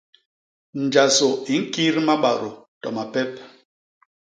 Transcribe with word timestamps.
Njasô 0.83 1.29
i 1.53 1.55
ñkit 1.61 1.95
mabadô 2.05 2.49
to 2.81 2.87
mapep. 2.95 3.31